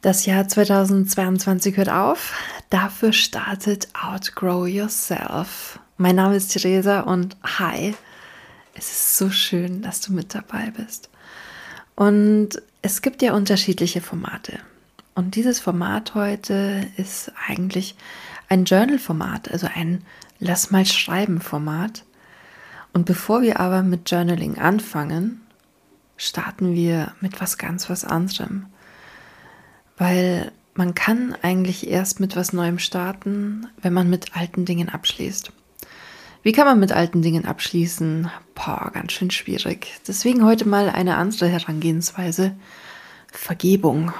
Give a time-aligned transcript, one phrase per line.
[0.00, 2.32] Das Jahr 2022 hört auf.
[2.70, 5.80] Dafür startet Outgrow Yourself.
[5.96, 7.96] Mein Name ist Theresa und hi.
[8.74, 11.10] Es ist so schön, dass du mit dabei bist.
[11.96, 14.60] Und es gibt ja unterschiedliche Formate.
[15.16, 17.96] Und dieses Format heute ist eigentlich
[18.48, 20.04] ein Journal-Format, also ein
[20.38, 22.04] Lass mal schreiben-Format.
[22.92, 25.40] Und bevor wir aber mit Journaling anfangen,
[26.16, 28.66] starten wir mit was ganz was anderem
[29.98, 35.52] weil man kann eigentlich erst mit was Neuem starten, wenn man mit alten Dingen abschließt.
[36.44, 38.30] Wie kann man mit alten Dingen abschließen?
[38.54, 39.88] Boah, ganz schön schwierig.
[40.06, 42.54] Deswegen heute mal eine andere Herangehensweise.
[43.32, 44.12] Vergebung.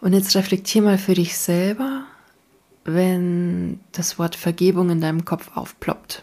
[0.00, 2.04] Und jetzt reflektier mal für dich selber,
[2.84, 6.22] wenn das Wort Vergebung in deinem Kopf aufploppt.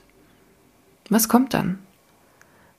[1.09, 1.79] Was kommt dann?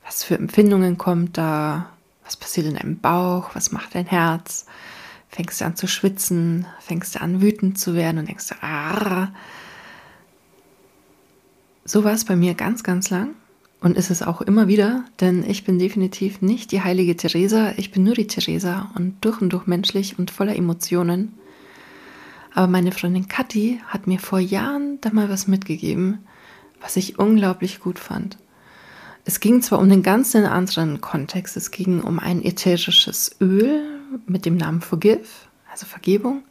[0.05, 1.91] Was für Empfindungen kommt da?
[2.25, 3.55] Was passiert in deinem Bauch?
[3.55, 4.65] Was macht dein Herz?
[5.33, 9.29] Fängst du an zu schwitzen, fängst du an wütend zu werden und denkst, ah.
[11.85, 13.31] So war es bei mir ganz, ganz lang
[13.81, 17.91] und ist es auch immer wieder, denn ich bin definitiv nicht die heilige Theresa, ich
[17.91, 21.35] bin nur die Theresa und durch und durch menschlich und voller Emotionen.
[22.55, 26.19] Aber meine Freundin Kathi hat mir vor Jahren da mal was mitgegeben,
[26.81, 28.37] was ich unglaublich gut fand.
[29.25, 33.92] Es ging zwar um den ganzen anderen Kontext, es ging um ein ätherisches Öl,
[34.27, 35.27] mit dem Namen Forgive,
[35.71, 36.43] also Vergebung.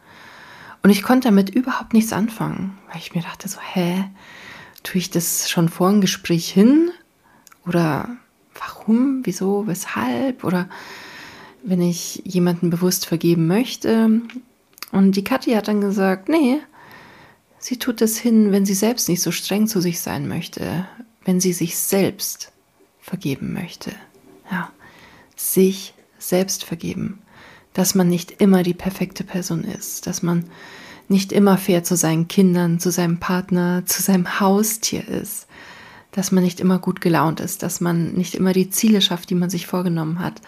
[0.83, 4.05] Und ich konnte damit überhaupt nichts anfangen, weil ich mir dachte so, hä,
[4.83, 6.91] tue ich das schon vor ein Gespräch hin?
[7.67, 8.09] Oder
[8.55, 10.43] warum, wieso, weshalb?
[10.43, 10.67] Oder
[11.63, 14.21] wenn ich jemanden bewusst vergeben möchte.
[14.91, 16.59] Und die Kathi hat dann gesagt, nee,
[17.59, 20.87] sie tut es hin, wenn sie selbst nicht so streng zu sich sein möchte,
[21.23, 22.51] wenn sie sich selbst
[22.99, 23.91] vergeben möchte.
[24.51, 24.71] Ja,
[25.35, 27.20] sich selbst vergeben
[27.73, 30.45] dass man nicht immer die perfekte Person ist, dass man
[31.07, 35.47] nicht immer fair zu seinen Kindern, zu seinem Partner, zu seinem Haustier ist,
[36.11, 39.35] dass man nicht immer gut gelaunt ist, dass man nicht immer die Ziele schafft, die
[39.35, 40.41] man sich vorgenommen hat,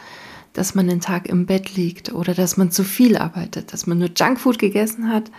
[0.53, 3.99] dass man den Tag im Bett liegt oder dass man zu viel arbeitet, dass man
[3.99, 5.31] nur Junkfood gegessen hat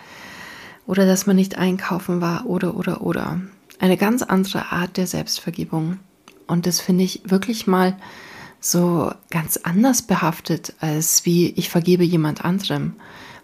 [0.87, 3.41] oder dass man nicht einkaufen war oder oder oder.
[3.79, 5.99] Eine ganz andere Art der Selbstvergebung.
[6.47, 7.97] Und das finde ich wirklich mal
[8.65, 12.95] so ganz anders behaftet, als wie ich vergebe jemand anderem.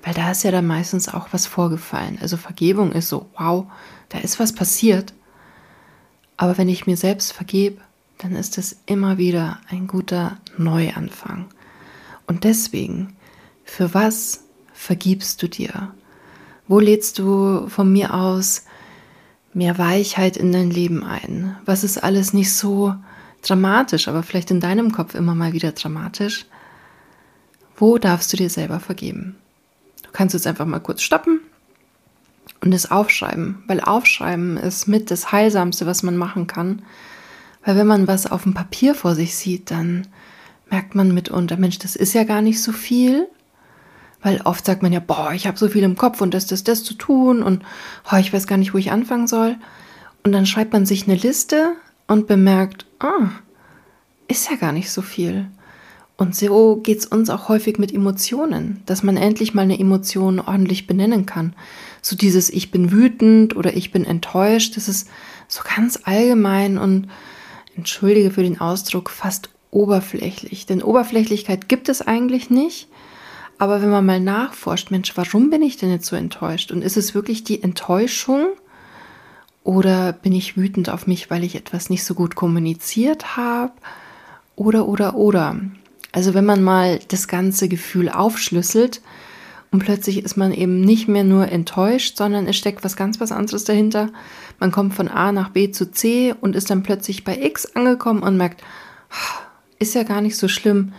[0.03, 2.19] Weil da ist ja dann meistens auch was vorgefallen.
[2.23, 3.67] Also Vergebung ist so, wow,
[4.09, 5.13] da ist was passiert.
[6.39, 7.83] Aber wenn ich mir selbst vergebe,
[8.17, 11.47] dann ist es immer wieder ein guter Neuanfang.
[12.27, 13.15] Und deswegen,
[13.65, 15.95] für was vergibst du dir?
[16.67, 18.65] Wo lädst du von mir aus
[19.53, 21.59] mehr Weichheit in dein Leben ein?
[21.67, 22.95] Was ist alles nicht so
[23.43, 26.47] dramatisch, aber vielleicht in deinem Kopf immer mal wieder dramatisch.
[27.77, 29.37] Wo darfst du dir selber vergeben?
[30.03, 31.41] Du kannst jetzt einfach mal kurz stoppen
[32.61, 36.83] und es aufschreiben, weil aufschreiben ist mit das Heilsamste, was man machen kann.
[37.65, 40.07] Weil wenn man was auf dem Papier vor sich sieht, dann
[40.71, 43.29] merkt man mitunter, Mensch, das ist ja gar nicht so viel.
[44.23, 46.63] Weil oft sagt man ja, boah, ich habe so viel im Kopf und das, das,
[46.65, 47.63] das zu tun und
[48.13, 49.57] oh, ich weiß gar nicht, wo ich anfangen soll.
[50.23, 51.73] Und dann schreibt man sich eine Liste
[52.07, 53.31] und bemerkt, ah,
[54.29, 55.49] ist ja gar nicht so viel.
[56.17, 60.39] Und so geht es uns auch häufig mit Emotionen, dass man endlich mal eine Emotion
[60.39, 61.55] ordentlich benennen kann.
[62.03, 65.09] So dieses Ich bin wütend oder ich bin enttäuscht, das ist
[65.49, 67.09] so ganz allgemein und
[67.75, 70.67] entschuldige für den Ausdruck fast oberflächlich.
[70.67, 72.89] Denn Oberflächlichkeit gibt es eigentlich nicht.
[73.57, 76.71] Aber wenn man mal nachforscht, Mensch, warum bin ich denn jetzt so enttäuscht?
[76.71, 78.49] Und ist es wirklich die Enttäuschung
[79.65, 83.73] oder bin ich wütend auf mich, weil ich etwas nicht so gut kommuniziert habe?
[84.57, 85.61] Oder, oder, oder.
[86.13, 89.01] Also wenn man mal das ganze Gefühl aufschlüsselt
[89.71, 93.33] und plötzlich ist man eben nicht mehr nur enttäuscht, sondern es steckt was ganz was
[93.33, 94.11] anderes dahinter.
[94.59, 98.23] Man kommt von A nach B zu C und ist dann plötzlich bei X angekommen
[98.23, 98.65] und merkt,
[99.79, 100.93] ist ja gar nicht so schlimm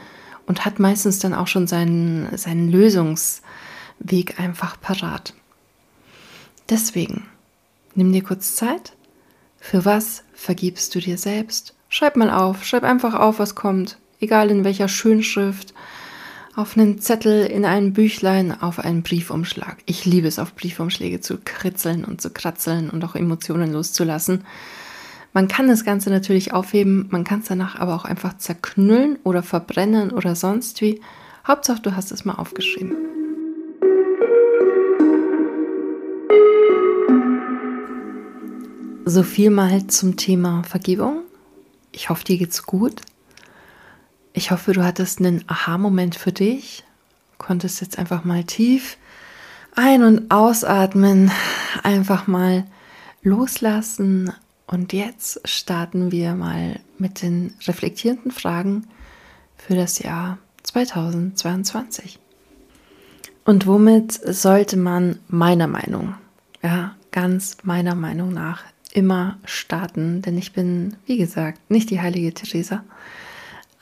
[0.46, 5.34] und hat meistens dann auch schon seinen, seinen Lösungsweg einfach parat.
[6.70, 7.26] Deswegen
[7.96, 8.94] Nimm dir kurz Zeit.
[9.60, 11.76] Für was vergibst du dir selbst?
[11.90, 15.74] Schreib mal auf, schreib einfach auf, was kommt, egal in welcher Schönschrift,
[16.56, 19.78] auf einen Zettel, in ein Büchlein, auf einen Briefumschlag.
[19.86, 24.46] Ich liebe es, auf Briefumschläge zu kritzeln und zu kratzeln und auch Emotionen loszulassen.
[25.34, 29.44] Man kann das Ganze natürlich aufheben, man kann es danach aber auch einfach zerknüllen oder
[29.44, 31.02] verbrennen oder sonst wie.
[31.48, 33.21] Hauptsache, du hast es mal aufgeschrieben.
[39.06, 41.24] So viel mal zum Thema Vergebung.
[41.92, 43.02] Ich hoffe, dir geht's gut.
[44.34, 46.84] Ich hoffe, du hattest einen Aha-Moment für dich,
[47.40, 48.98] konntest jetzt einfach mal tief
[49.76, 51.32] ein- und ausatmen,
[51.84, 52.66] einfach mal
[53.24, 54.32] loslassen.
[54.68, 58.88] Und jetzt starten wir mal mit den reflektierenden Fragen
[59.58, 62.20] für das Jahr 2022.
[63.46, 66.14] Und womit sollte man meiner Meinung,
[66.62, 70.22] ja, ganz meiner Meinung nach immer starten?
[70.22, 72.84] Denn ich bin, wie gesagt, nicht die heilige Theresa.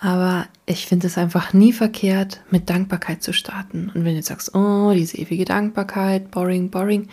[0.02, 3.92] Aber ich finde es einfach nie verkehrt, mit Dankbarkeit zu starten.
[3.94, 7.10] Und wenn du sagst, oh, diese ewige Dankbarkeit, boring, boring.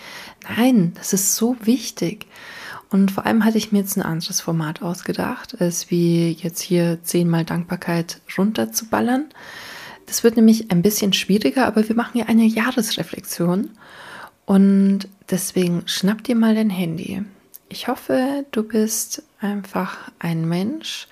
[0.57, 2.27] Nein, das ist so wichtig.
[2.91, 7.03] Und vor allem hatte ich mir jetzt ein anderes Format ausgedacht, als wie jetzt hier
[7.03, 9.27] zehnmal Dankbarkeit runterzuballern.
[10.07, 13.71] Das wird nämlich ein bisschen schwieriger, aber wir machen ja eine Jahresreflexion.
[14.45, 17.25] Und deswegen schnapp dir mal dein Handy.
[17.69, 21.09] Ich hoffe, du bist einfach ein Mensch,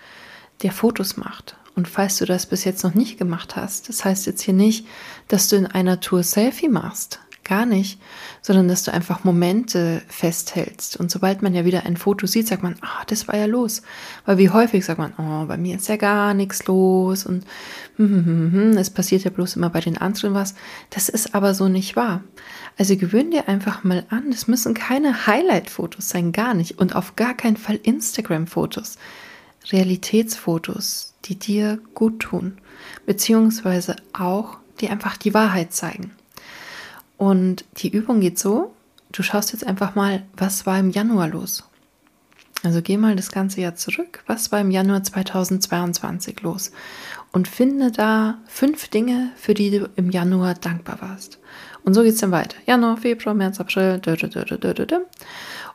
[0.63, 1.57] der Fotos macht.
[1.75, 4.87] Und falls du das bis jetzt noch nicht gemacht hast, das heißt jetzt hier nicht,
[5.27, 7.19] dass du in einer Tour Selfie machst.
[7.45, 8.01] Gar nicht,
[8.41, 10.97] sondern dass du einfach Momente festhältst.
[10.97, 13.83] Und sobald man ja wieder ein Foto sieht, sagt man, ah, das war ja los.
[14.25, 17.45] Weil wie häufig sagt man, oh, bei mir ist ja gar nichts los und
[17.97, 20.55] hm, hm, hm, hm, es passiert ja bloß immer bei den anderen was.
[20.89, 22.25] Das ist aber so nicht wahr.
[22.79, 26.79] Also gewöhn dir einfach mal an, es müssen keine Highlight-Fotos sein, gar nicht.
[26.79, 28.97] Und auf gar keinen Fall Instagram-Fotos.
[29.71, 32.59] Realitätsfotos, die dir gut tun,
[33.07, 36.13] beziehungsweise auch, die einfach die Wahrheit zeigen.
[37.17, 38.75] Und die Übung geht so,
[39.13, 41.65] du schaust jetzt einfach mal, was war im Januar los?
[42.63, 46.73] Also geh mal das ganze Jahr zurück, was war im Januar 2022 los?
[47.31, 51.39] Und finde da fünf Dinge, für die du im Januar dankbar warst.
[51.85, 52.57] Und so geht es dann weiter.
[52.67, 54.01] Januar, Februar, März, April.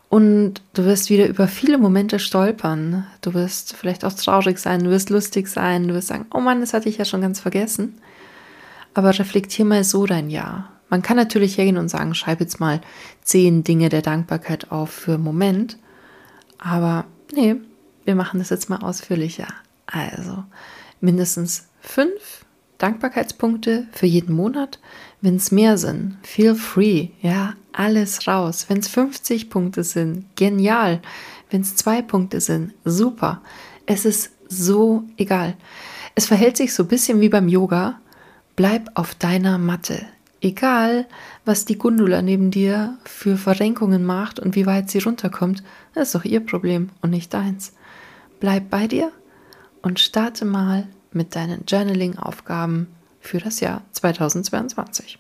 [0.10, 3.06] Und du wirst wieder über viele Momente stolpern.
[3.22, 6.62] Du wirst vielleicht auch traurig sein, du wirst lustig sein, du wirst sagen, oh Mann,
[6.62, 8.00] das hatte ich ja schon ganz vergessen.
[8.96, 10.72] Aber reflektier mal so dein Jahr.
[10.90, 12.82] Man kann natürlich hergehen und sagen, schreib jetzt mal
[13.22, 15.78] zehn Dinge der Dankbarkeit auf für Moment.
[16.58, 17.56] Aber nee,
[18.06, 19.48] wir machen das jetzt mal ausführlicher.
[19.86, 20.44] Also
[21.00, 22.46] mindestens fünf
[22.80, 24.80] Dankbarkeitspunkte für jeden Monat.
[25.22, 28.66] Wenn es mehr sind, feel free, ja, alles raus.
[28.70, 31.02] Wenn es 50 Punkte sind, genial.
[31.50, 33.42] Wenn es zwei Punkte sind, super.
[33.86, 35.56] Es ist so egal.
[36.16, 38.00] Es verhält sich so ein bisschen wie beim Yoga.
[38.56, 40.06] Bleib auf deiner Matte.
[40.42, 41.06] Egal,
[41.44, 45.64] was die Gundula neben dir für Verrenkungen macht und wie weit sie runterkommt,
[45.94, 47.74] das ist doch ihr Problem und nicht deins.
[48.40, 49.12] Bleib bei dir
[49.82, 52.88] und starte mal mit deinen Journaling-Aufgaben
[53.20, 55.20] für das Jahr 2022.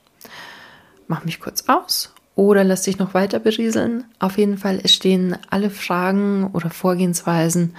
[1.07, 4.05] Mach mich kurz aus oder lass dich noch weiter berieseln.
[4.19, 7.75] Auf jeden Fall, stehen alle Fragen oder Vorgehensweisen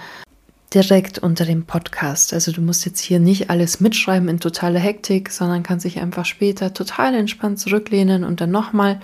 [0.73, 2.33] direkt unter dem Podcast.
[2.33, 6.25] Also du musst jetzt hier nicht alles mitschreiben in totale Hektik, sondern kannst dich einfach
[6.25, 8.99] später total entspannt zurücklehnen und dann nochmal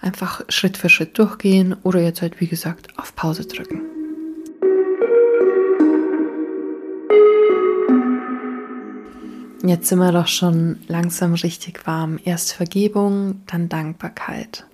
[0.00, 3.82] einfach Schritt für Schritt durchgehen oder jetzt halt wie gesagt auf Pause drücken.
[9.62, 12.18] Jetzt sind wir doch schon langsam richtig warm.
[12.24, 14.64] Erst Vergebung, dann Dankbarkeit.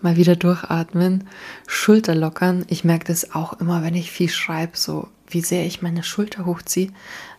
[0.00, 1.28] Mal wieder durchatmen,
[1.66, 2.64] Schulter lockern.
[2.68, 6.46] Ich merke das auch immer, wenn ich viel schreibe, so wie sehr ich meine Schulter
[6.46, 6.92] hochziehe.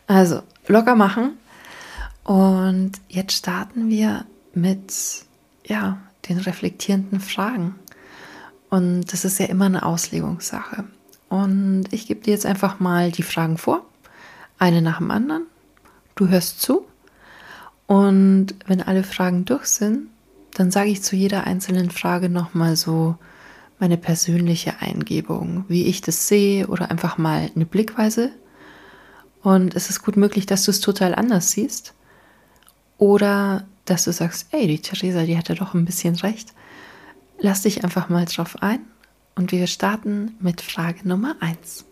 [0.07, 1.31] Also locker machen.
[2.23, 4.93] Und jetzt starten wir mit
[5.65, 7.75] ja, den reflektierenden Fragen.
[8.69, 10.83] Und das ist ja immer eine Auslegungssache.
[11.29, 13.85] Und ich gebe dir jetzt einfach mal die Fragen vor
[14.59, 15.47] eine nach dem anderen.
[16.15, 16.85] Du hörst zu
[17.87, 20.09] und wenn alle Fragen durch sind,
[20.53, 23.15] dann sage ich zu jeder einzelnen Frage nochmal so
[23.79, 28.31] meine persönliche Eingebung, wie ich das sehe oder einfach mal eine Blickweise.
[29.41, 31.93] Und es ist gut möglich, dass du es total anders siehst
[32.97, 36.53] oder dass du sagst, ey, die Theresa, die hatte doch ein bisschen recht.
[37.39, 38.81] Lass dich einfach mal drauf ein
[39.35, 41.85] und wir starten mit Frage Nummer 1.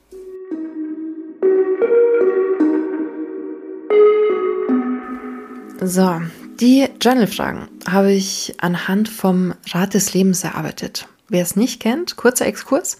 [5.80, 6.22] So,
[6.60, 11.08] die Journal-Fragen habe ich anhand vom Rat des Lebens erarbeitet.
[11.30, 12.98] Wer es nicht kennt, kurzer Exkurs.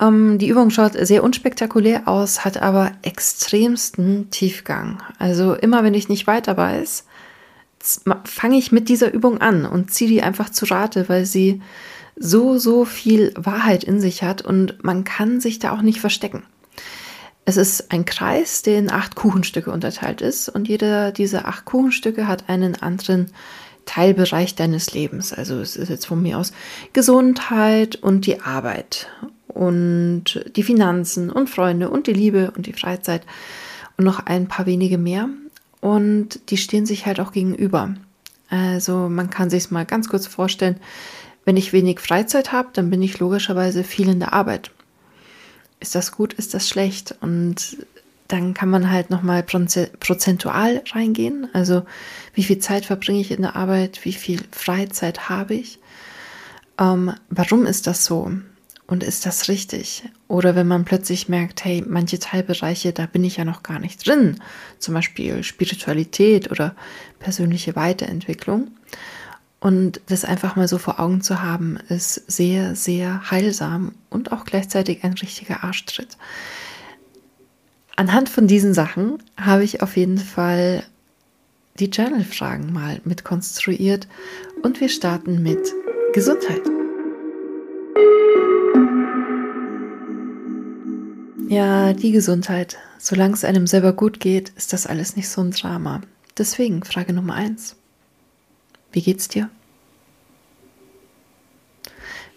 [0.00, 5.02] Ähm, die Übung schaut sehr unspektakulär aus, hat aber extremsten Tiefgang.
[5.18, 7.04] Also immer wenn ich nicht weiter weiß,
[8.24, 11.62] fange ich mit dieser Übung an und ziehe die einfach zu Rate, weil sie
[12.16, 16.42] so, so viel Wahrheit in sich hat und man kann sich da auch nicht verstecken.
[17.48, 22.28] Es ist ein Kreis, der in acht Kuchenstücke unterteilt ist und jeder dieser acht Kuchenstücke
[22.28, 23.30] hat einen anderen
[23.86, 25.32] Teilbereich deines Lebens.
[25.32, 26.52] Also es ist jetzt von mir aus
[26.92, 29.08] Gesundheit und die Arbeit
[29.46, 33.22] und die Finanzen und Freunde und die Liebe und die Freizeit
[33.96, 35.30] und noch ein paar wenige mehr.
[35.80, 37.94] und die stehen sich halt auch gegenüber.
[38.50, 40.76] Also man kann sich mal ganz kurz vorstellen,
[41.46, 44.70] wenn ich wenig Freizeit habe, dann bin ich logischerweise viel in der Arbeit.
[45.80, 47.14] Ist das gut, ist das schlecht?
[47.20, 47.78] Und
[48.28, 51.48] dann kann man halt nochmal prozentual reingehen.
[51.54, 51.84] Also
[52.34, 55.78] wie viel Zeit verbringe ich in der Arbeit, wie viel Freizeit habe ich.
[56.78, 58.30] Ähm, warum ist das so?
[58.86, 60.04] Und ist das richtig?
[60.28, 64.06] Oder wenn man plötzlich merkt, hey, manche Teilbereiche, da bin ich ja noch gar nicht
[64.06, 64.40] drin,
[64.78, 66.74] zum Beispiel Spiritualität oder
[67.18, 68.68] persönliche Weiterentwicklung.
[69.60, 74.44] Und das einfach mal so vor Augen zu haben, ist sehr, sehr heilsam und auch
[74.44, 76.16] gleichzeitig ein richtiger Arschtritt.
[77.96, 80.84] Anhand von diesen Sachen habe ich auf jeden Fall
[81.80, 84.06] die Journal-Fragen mal mit konstruiert
[84.62, 85.72] und wir starten mit
[86.12, 86.62] Gesundheit.
[91.48, 92.76] Ja, die Gesundheit.
[92.98, 96.02] Solange es einem selber gut geht, ist das alles nicht so ein Drama.
[96.36, 97.77] Deswegen Frage Nummer eins.
[98.92, 99.50] Wie geht's dir?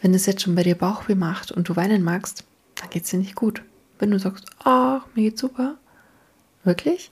[0.01, 2.43] Wenn es jetzt schon bei dir Bauchweh macht und du weinen magst,
[2.75, 3.61] dann geht's dir nicht gut.
[3.99, 5.77] Wenn du sagst, ach, mir geht's super.
[6.63, 7.11] Wirklich?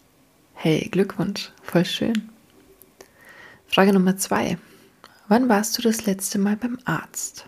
[0.55, 2.29] Hey, Glückwunsch, voll schön.
[3.67, 4.58] Frage Nummer zwei.
[5.27, 7.46] Wann warst du das letzte Mal beim Arzt?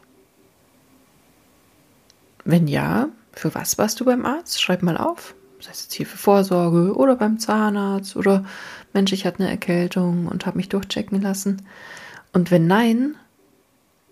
[2.43, 4.61] Wenn ja, für was warst du beim Arzt?
[4.61, 5.33] Schreib mal auf.
[5.61, 8.43] Sei es jetzt hier für Vorsorge oder beim Zahnarzt oder
[8.93, 11.61] Mensch, ich hatte eine Erkältung und habe mich durchchecken lassen.
[12.33, 13.15] Und wenn nein,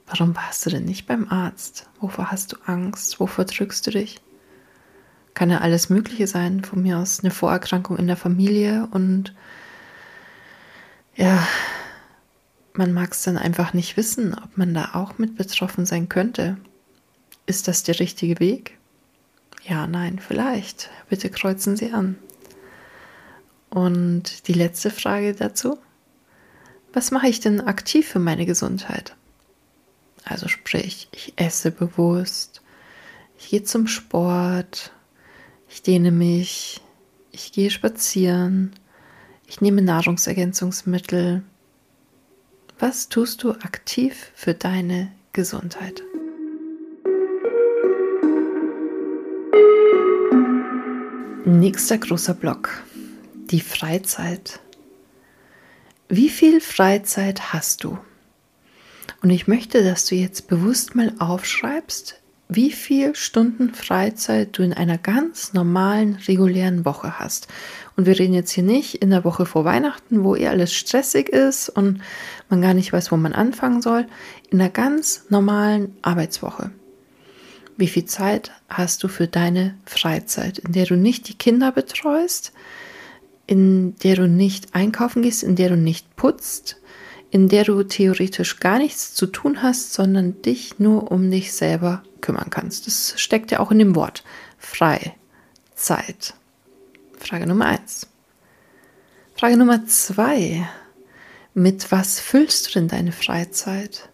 [0.05, 1.89] warum warst du denn nicht beim Arzt?
[1.99, 3.19] Wovor hast du Angst?
[3.19, 4.21] Wovor drückst du dich?
[5.33, 9.33] Kann ja alles Mögliche sein, von mir aus eine Vorerkrankung in der Familie und
[11.15, 11.45] ja,
[12.73, 16.57] man mag es dann einfach nicht wissen, ob man da auch mit betroffen sein könnte.
[17.45, 18.78] Ist das der richtige Weg?
[19.63, 20.89] Ja, nein, vielleicht.
[21.09, 22.17] Bitte kreuzen Sie an.
[23.69, 25.77] Und die letzte Frage dazu.
[26.91, 29.15] Was mache ich denn aktiv für meine Gesundheit?
[30.23, 32.61] Also sprich, ich esse bewusst,
[33.37, 34.91] ich gehe zum Sport,
[35.69, 36.81] ich dehne mich,
[37.31, 38.73] ich gehe spazieren,
[39.47, 41.43] ich nehme Nahrungsergänzungsmittel.
[42.79, 46.01] Was tust du aktiv für deine Gesundheit?
[51.45, 52.83] Nächster großer Block.
[53.49, 54.59] Die Freizeit.
[56.09, 57.97] Wie viel Freizeit hast du?
[59.23, 62.19] Und ich möchte, dass du jetzt bewusst mal aufschreibst,
[62.49, 67.47] wie viel Stunden Freizeit du in einer ganz normalen, regulären Woche hast.
[67.95, 71.29] Und wir reden jetzt hier nicht in der Woche vor Weihnachten, wo eh alles stressig
[71.29, 72.01] ist und
[72.49, 74.07] man gar nicht weiß, wo man anfangen soll.
[74.49, 76.71] In einer ganz normalen Arbeitswoche.
[77.79, 82.51] Wie viel Zeit hast du für deine Freizeit, in der du nicht die Kinder betreust,
[83.47, 86.81] in der du nicht einkaufen gehst, in der du nicht putzt,
[87.31, 92.03] in der du theoretisch gar nichts zu tun hast, sondern dich nur um dich selber
[92.19, 92.85] kümmern kannst.
[92.85, 94.25] Das steckt ja auch in dem Wort
[94.57, 96.33] Freizeit.
[97.17, 98.07] Frage Nummer eins.
[99.35, 100.67] Frage Nummer zwei.
[101.53, 104.09] Mit was füllst du denn deine Freizeit?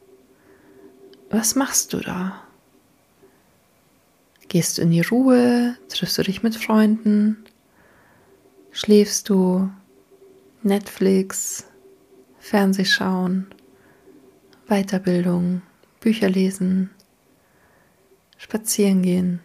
[1.31, 2.44] Was machst du da?
[4.55, 5.75] Gehst du in die Ruhe?
[5.89, 7.43] Triffst du dich mit Freunden?
[8.71, 9.69] Schläfst du?
[10.63, 11.65] Netflix?
[12.39, 13.47] Fernsehschauen?
[14.67, 15.61] Weiterbildung?
[15.99, 16.89] Bücher lesen?
[18.37, 19.41] Spazieren gehen?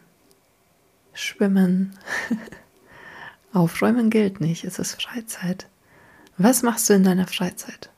[1.12, 1.98] Schwimmen?
[3.52, 5.66] Aufräumen gilt nicht, es ist Freizeit.
[6.38, 7.90] Was machst du in deiner Freizeit?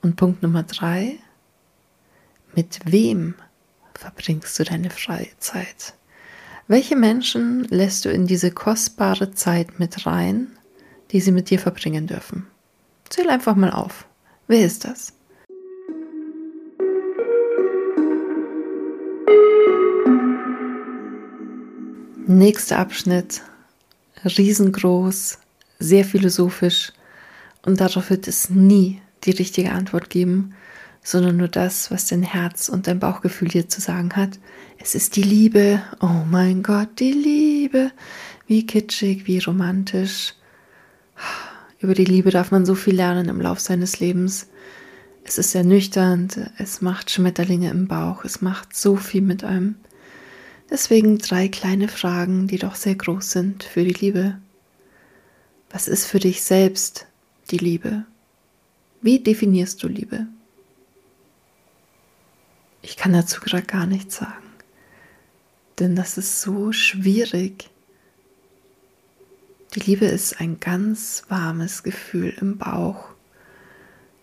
[0.00, 1.18] Und Punkt Nummer drei,
[2.54, 3.34] mit wem
[3.98, 5.94] verbringst du deine freie Zeit?
[6.68, 10.48] Welche Menschen lässt du in diese kostbare Zeit mit rein,
[11.10, 12.46] die sie mit dir verbringen dürfen?
[13.08, 14.06] Zähl einfach mal auf.
[14.46, 15.12] Wer ist das?
[22.26, 23.42] Nächster Abschnitt.
[24.24, 25.38] Riesengroß,
[25.78, 26.92] sehr philosophisch
[27.62, 30.54] und darauf wird es nie die richtige Antwort geben,
[31.02, 34.38] sondern nur das, was dein Herz und dein Bauchgefühl dir zu sagen hat.
[34.78, 35.82] Es ist die Liebe.
[36.00, 37.90] Oh mein Gott, die Liebe.
[38.46, 40.34] Wie kitschig, wie romantisch.
[41.80, 44.48] Über die Liebe darf man so viel lernen im Lauf seines Lebens.
[45.24, 49.76] Es ist ernüchternd, es macht Schmetterlinge im Bauch, es macht so viel mit einem.
[50.70, 54.38] Deswegen drei kleine Fragen, die doch sehr groß sind für die Liebe.
[55.70, 57.06] Was ist für dich selbst
[57.50, 58.04] die Liebe?
[59.00, 60.26] Wie definierst du Liebe?
[62.82, 64.42] Ich kann dazu gerade gar nichts sagen.
[65.78, 67.70] Denn das ist so schwierig.
[69.74, 73.06] Die Liebe ist ein ganz warmes Gefühl im Bauch.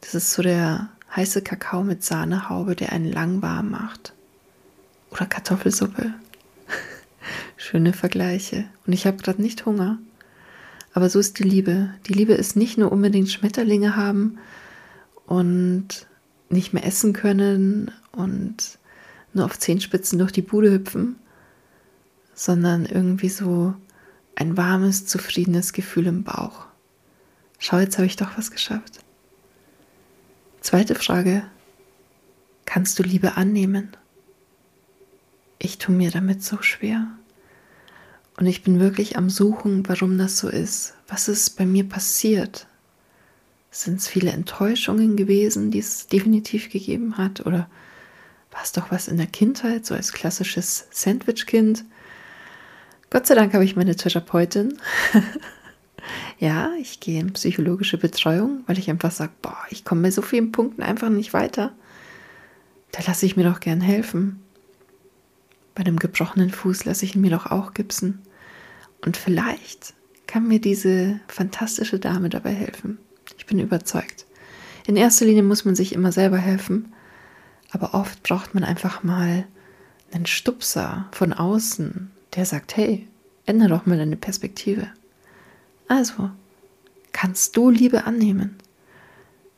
[0.01, 4.13] Das ist so der heiße Kakao mit Sahnehaube, der einen lang warm macht.
[5.09, 6.13] Oder Kartoffelsuppe.
[7.57, 8.65] Schöne Vergleiche.
[8.85, 9.97] Und ich habe gerade nicht Hunger.
[10.93, 11.93] Aber so ist die Liebe.
[12.07, 14.37] Die Liebe ist nicht nur unbedingt Schmetterlinge haben
[15.25, 16.07] und
[16.49, 18.77] nicht mehr essen können und
[19.33, 21.15] nur auf Zehenspitzen durch die Bude hüpfen,
[22.33, 23.75] sondern irgendwie so
[24.35, 26.65] ein warmes, zufriedenes Gefühl im Bauch.
[27.59, 28.99] Schau, jetzt habe ich doch was geschafft.
[30.61, 31.43] Zweite Frage.
[32.65, 33.89] Kannst du Liebe annehmen?
[35.57, 37.07] Ich tue mir damit so schwer.
[38.37, 40.93] Und ich bin wirklich am Suchen, warum das so ist.
[41.09, 42.67] Was ist bei mir passiert?
[43.71, 47.45] Sind es viele Enttäuschungen gewesen, die es definitiv gegeben hat?
[47.45, 47.69] Oder
[48.51, 51.85] war es doch was in der Kindheit, so als klassisches Sandwich-Kind?
[53.11, 54.77] Gott sei Dank habe ich meine Therapeutin.
[56.39, 60.21] ja, ich gehe in psychologische Betreuung, weil ich einfach sage, boah, ich komme bei so
[60.21, 61.73] vielen Punkten einfach nicht weiter.
[62.91, 64.41] Da lasse ich mir doch gern helfen.
[65.75, 68.21] Bei dem gebrochenen Fuß lasse ich ihn mir doch auch gipsen.
[69.05, 69.93] Und vielleicht
[70.27, 72.99] kann mir diese fantastische Dame dabei helfen.
[73.39, 74.25] Ich bin überzeugt.
[74.85, 76.93] In erster Linie muss man sich immer selber helfen,
[77.71, 79.47] aber oft braucht man einfach mal
[80.11, 83.07] einen Stupser von außen, der sagt, hey,
[83.45, 84.87] ändere doch mal deine Perspektive.
[85.87, 86.29] Also,
[87.13, 88.57] kannst du Liebe annehmen?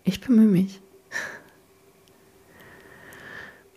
[0.03, 0.79] Ich bemühe mich.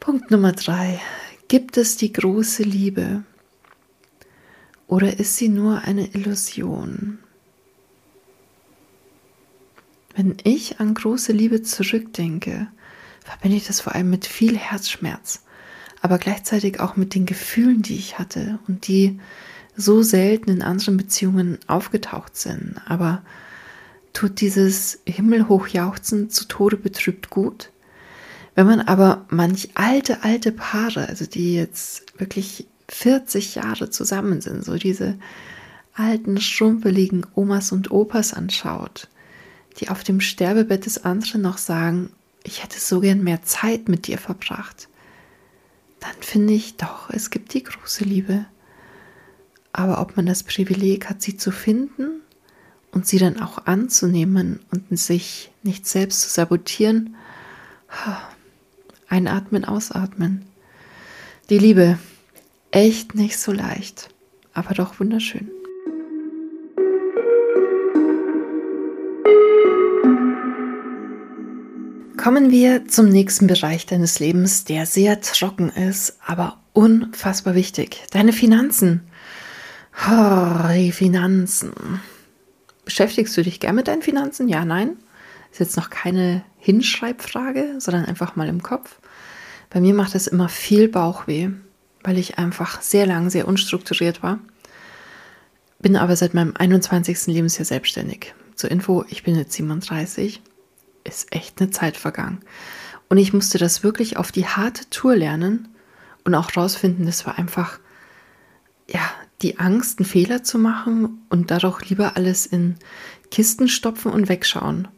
[0.01, 1.01] Punkt Nummer drei.
[1.49, 3.25] Gibt es die große Liebe?
[4.87, 7.21] Oder ist sie nur eine Illusion?
[10.15, 12.69] Wenn ich an große Liebe zurückdenke,
[13.21, 15.45] verbinde ich das vor allem mit viel Herzschmerz
[16.05, 19.19] aber gleichzeitig auch mit den Gefühlen, die ich hatte und die
[19.75, 22.75] so selten in anderen Beziehungen aufgetaucht sind.
[22.85, 23.23] Aber
[24.13, 27.71] tut dieses Himmelhochjauchzen zu Tode betrübt gut?
[28.55, 34.63] Wenn man aber manch alte, alte Paare, also die jetzt wirklich 40 Jahre zusammen sind,
[34.63, 35.17] so diese
[35.95, 39.09] alten, schrumpeligen Omas und Opas anschaut,
[39.79, 42.11] die auf dem Sterbebett des anderen noch sagen,
[42.43, 44.89] ich hätte so gern mehr Zeit mit dir verbracht
[46.05, 48.45] dann finde ich doch, es gibt die große Liebe.
[49.73, 52.21] Aber ob man das Privileg hat, sie zu finden
[52.93, 57.17] und sie dann auch anzunehmen und sich nicht selbst zu sabotieren,
[59.09, 60.45] einatmen, ausatmen.
[61.49, 61.99] Die Liebe,
[62.71, 64.11] echt nicht so leicht,
[64.53, 65.51] aber doch wunderschön.
[72.25, 78.03] Kommen wir zum nächsten Bereich deines Lebens, der sehr trocken ist, aber unfassbar wichtig.
[78.13, 79.03] Deine Finanzen.
[80.11, 82.01] Oh, die Finanzen.
[82.87, 84.49] Beschäftigst du dich gern mit deinen Finanzen?
[84.49, 84.97] Ja, nein.
[85.53, 89.01] Ist jetzt noch keine Hinschreibfrage, sondern einfach mal im Kopf.
[89.69, 91.51] Bei mir macht es immer viel Bauchweh,
[92.05, 94.39] weil ich einfach sehr lang sehr unstrukturiert war.
[95.79, 97.27] Bin aber seit meinem 21.
[97.27, 98.35] Lebensjahr selbstständig.
[98.55, 100.41] Zur Info, ich bin jetzt 37
[101.05, 102.41] ist echt eine Zeit vergangen.
[103.09, 105.69] Und ich musste das wirklich auf die harte Tour lernen
[106.25, 107.79] und auch rausfinden, das war einfach,
[108.89, 109.01] ja,
[109.43, 112.77] die Angst, einen Fehler zu machen und dadurch lieber alles in
[113.31, 114.89] Kisten stopfen und wegschauen.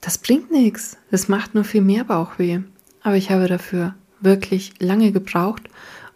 [0.00, 0.98] Das bringt nichts.
[1.10, 2.60] Das macht nur viel mehr Bauchweh.
[3.02, 5.62] Aber ich habe dafür wirklich lange gebraucht.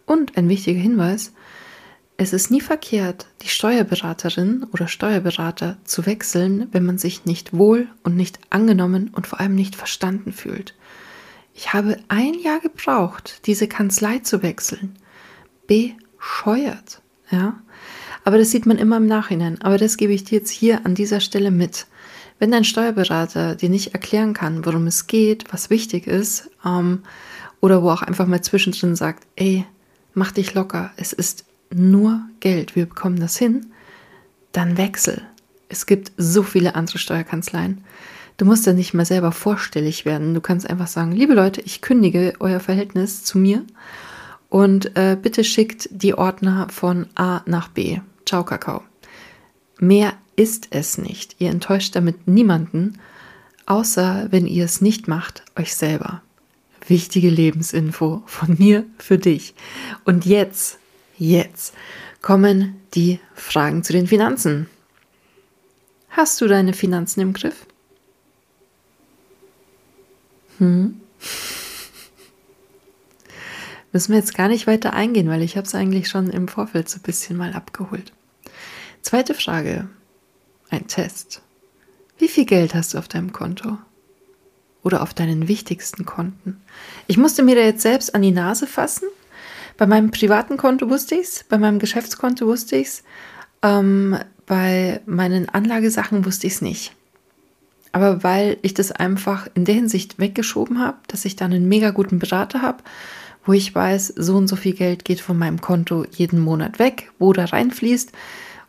[0.05, 1.33] Und ein wichtiger Hinweis,
[2.21, 7.87] es ist nie verkehrt, die Steuerberaterin oder Steuerberater zu wechseln, wenn man sich nicht wohl
[8.03, 10.75] und nicht angenommen und vor allem nicht verstanden fühlt.
[11.53, 14.97] Ich habe ein Jahr gebraucht, diese Kanzlei zu wechseln.
[15.65, 17.01] Bescheuert,
[17.31, 17.61] ja.
[18.25, 19.61] Aber das sieht man immer im Nachhinein.
[19.61, 21.87] Aber das gebe ich dir jetzt hier an dieser Stelle mit.
[22.37, 27.03] Wenn dein Steuerberater dir nicht erklären kann, worum es geht, was wichtig ist, ähm,
[27.61, 29.65] oder wo auch einfach mal zwischendrin sagt, ey,
[30.13, 33.67] mach dich locker, es ist nur Geld, wir bekommen das hin,
[34.51, 35.21] dann wechsel.
[35.67, 37.83] Es gibt so viele andere Steuerkanzleien.
[38.37, 40.33] Du musst ja nicht mal selber vorstellig werden.
[40.33, 43.65] Du kannst einfach sagen, liebe Leute, ich kündige euer Verhältnis zu mir
[44.49, 47.99] und äh, bitte schickt die Ordner von A nach B.
[48.25, 48.83] Ciao, Kakao.
[49.79, 51.35] Mehr ist es nicht.
[51.39, 52.97] Ihr enttäuscht damit niemanden,
[53.65, 56.21] außer wenn ihr es nicht macht, euch selber.
[56.87, 59.53] Wichtige Lebensinfo von mir für dich.
[60.05, 60.79] Und jetzt
[61.19, 61.75] Jetzt
[62.21, 64.69] kommen die Fragen zu den Finanzen.
[66.09, 67.65] Hast du deine Finanzen im Griff?
[70.59, 71.01] Hm?
[73.91, 76.87] Müssen wir jetzt gar nicht weiter eingehen, weil ich habe es eigentlich schon im Vorfeld
[76.87, 78.13] so ein bisschen mal abgeholt.
[79.01, 79.89] Zweite Frage.
[80.69, 81.41] ein Test.
[82.17, 83.77] Wie viel Geld hast du auf deinem Konto?
[84.83, 86.61] Oder auf deinen wichtigsten Konten?
[87.07, 89.09] Ich musste mir da jetzt selbst an die Nase fassen.
[89.79, 93.03] Bei meinem privaten Konto wusste ich es, bei meinem Geschäftskonto wusste ich es,
[93.61, 96.91] ähm, bei meinen Anlagesachen wusste ich es nicht.
[97.93, 101.91] Aber weil ich das einfach in der Hinsicht weggeschoben habe, dass ich dann einen mega
[101.91, 102.83] guten Berater habe,
[103.45, 107.09] wo ich weiß, so und so viel Geld geht von meinem Konto jeden Monat weg,
[107.17, 108.11] wo da reinfließt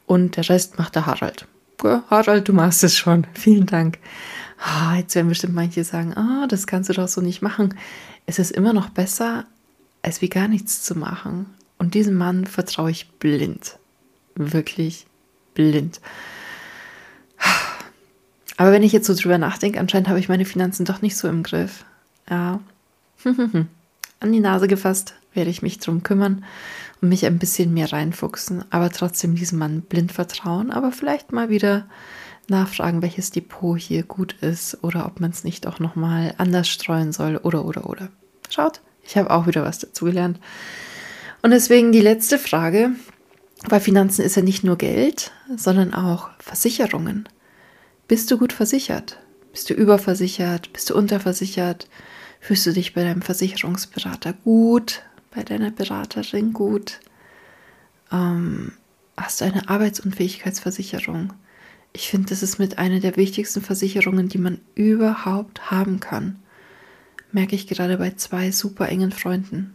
[0.06, 1.48] und der Rest macht der Harald.
[1.82, 3.26] Ja, Harald, du machst es schon.
[3.34, 3.98] Vielen Dank.
[4.60, 7.74] Oh, jetzt werden bestimmt manche sagen, oh, das kannst du doch so nicht machen.
[8.26, 9.46] Es ist immer noch besser,
[10.02, 11.46] als wie gar nichts zu machen.
[11.78, 13.78] Und diesem Mann vertraue ich blind.
[14.34, 15.06] Wirklich
[15.54, 16.00] blind.
[18.56, 21.28] Aber wenn ich jetzt so drüber nachdenke, anscheinend habe ich meine Finanzen doch nicht so
[21.28, 21.84] im Griff.
[22.28, 22.60] Ja.
[23.24, 26.44] An die Nase gefasst, werde ich mich drum kümmern
[27.00, 31.48] und mich ein bisschen mehr reinfuchsen, aber trotzdem diesem Mann blind vertrauen, aber vielleicht mal
[31.48, 31.86] wieder
[32.48, 37.12] nachfragen, welches Depot hier gut ist oder ob man es nicht auch nochmal anders streuen
[37.12, 38.10] soll oder oder oder.
[38.50, 40.38] Schaut, ich habe auch wieder was dazugelernt.
[41.42, 42.90] Und deswegen die letzte Frage,
[43.68, 47.28] weil Finanzen ist ja nicht nur Geld, sondern auch Versicherungen.
[48.06, 49.18] Bist du gut versichert?
[49.50, 50.72] Bist du überversichert?
[50.72, 51.88] Bist du unterversichert?
[52.38, 55.02] Fühlst du dich bei deinem Versicherungsberater gut?
[55.34, 57.00] Bei deiner Beraterin gut?
[58.12, 58.72] Ähm,
[59.16, 61.32] hast du eine Arbeitsunfähigkeitsversicherung?
[61.92, 66.38] Ich finde, das ist mit einer der wichtigsten Versicherungen, die man überhaupt haben kann.
[67.32, 69.74] Merke ich gerade bei zwei super engen Freunden.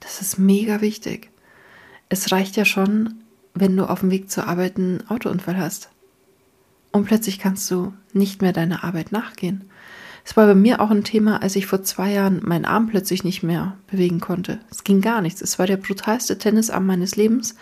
[0.00, 1.30] Das ist mega wichtig.
[2.08, 3.14] Es reicht ja schon,
[3.54, 5.88] wenn du auf dem Weg zur Arbeit einen Autounfall hast.
[6.90, 9.64] Und plötzlich kannst du nicht mehr deiner Arbeit nachgehen.
[10.24, 13.24] Es war bei mir auch ein Thema, als ich vor zwei Jahren meinen Arm plötzlich
[13.24, 14.60] nicht mehr bewegen konnte.
[14.70, 15.40] Es ging gar nichts.
[15.40, 17.56] Es war der brutalste Tennisarm meines Lebens.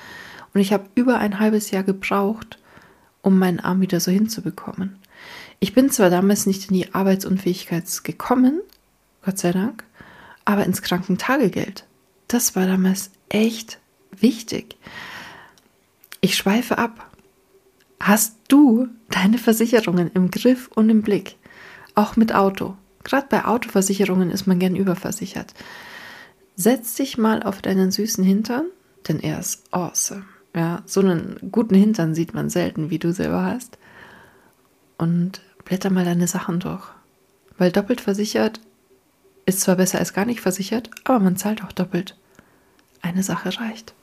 [0.52, 2.58] Und ich habe über ein halbes Jahr gebraucht,
[3.22, 4.96] um meinen Arm wieder so hinzubekommen.
[5.60, 8.60] Ich bin zwar damals nicht in die Arbeitsunfähigkeit gekommen,
[9.22, 9.84] Gott sei Dank,
[10.44, 11.84] aber ins Krankentagegeld.
[12.28, 13.78] Das war damals echt
[14.12, 14.76] wichtig.
[16.20, 17.10] Ich schweife ab.
[17.98, 21.36] Hast du deine Versicherungen im Griff und im Blick?
[21.94, 22.76] Auch mit Auto.
[23.04, 25.54] Gerade bei Autoversicherungen ist man gern überversichert.
[26.56, 28.66] Setz dich mal auf deinen süßen Hintern,
[29.08, 30.24] denn er ist awesome.
[30.54, 33.78] Ja, so einen guten Hintern sieht man selten, wie du selber hast.
[34.98, 36.84] Und blätter mal deine Sachen durch.
[37.56, 38.60] Weil doppelt versichert
[39.46, 42.16] ist zwar besser als gar nicht versichert, aber man zahlt auch doppelt.
[43.02, 43.94] Eine Sache reicht.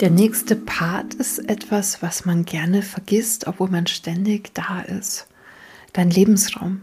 [0.00, 5.26] Der nächste Part ist etwas, was man gerne vergisst, obwohl man ständig da ist.
[5.92, 6.80] Dein Lebensraum,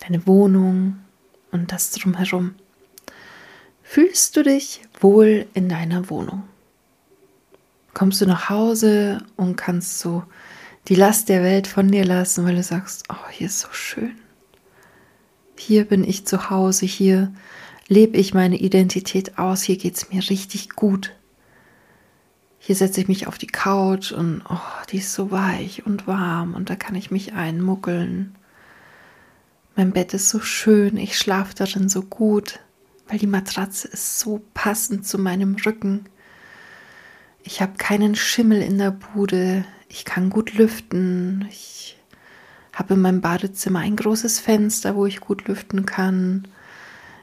[0.00, 0.98] deine Wohnung
[1.52, 2.56] und das drumherum.
[3.84, 6.42] Fühlst du dich wohl in deiner Wohnung?
[7.92, 10.24] Kommst du nach Hause und kannst so
[10.88, 14.16] die Last der Welt von dir lassen, weil du sagst, oh, hier ist so schön.
[15.56, 17.32] Hier bin ich zu Hause, hier
[17.88, 21.12] lebe ich meine Identität aus, hier geht es mir richtig gut.
[22.58, 24.58] Hier setze ich mich auf die Couch und oh,
[24.90, 28.34] die ist so weich und warm und da kann ich mich einmuckeln.
[29.76, 32.60] Mein Bett ist so schön, ich schlafe darin so gut,
[33.08, 36.06] weil die Matratze ist so passend zu meinem Rücken.
[37.42, 41.96] Ich habe keinen Schimmel in der Bude, ich kann gut lüften, ich
[42.72, 46.48] habe in meinem Badezimmer ein großes Fenster, wo ich gut lüften kann.